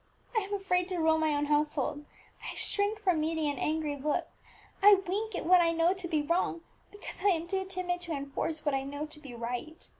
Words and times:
I 0.35 0.39
am 0.39 0.51
afraid 0.55 0.87
to 0.87 0.97
rule 0.97 1.19
my 1.19 1.35
own 1.35 1.45
household; 1.45 2.05
I 2.43 2.55
shrink 2.55 2.97
from 2.97 3.19
meeting 3.21 3.51
an 3.51 3.59
angry 3.59 3.95
look; 3.95 4.25
I 4.81 4.95
wink 4.95 5.35
at 5.35 5.45
what 5.45 5.61
I 5.61 5.73
know 5.73 5.93
to 5.93 6.07
be 6.07 6.23
wrong, 6.23 6.61
because 6.89 7.21
I 7.23 7.27
am 7.29 7.47
too 7.47 7.65
timid 7.65 7.99
to 7.99 8.11
enforce 8.13 8.65
what 8.65 8.73
I 8.73 8.81
know 8.83 9.05
to 9.05 9.19
be 9.19 9.35
right. 9.35 9.87